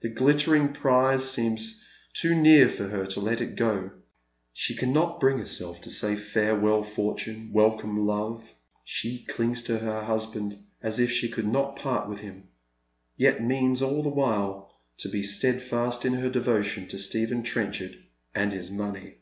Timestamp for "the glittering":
0.00-0.74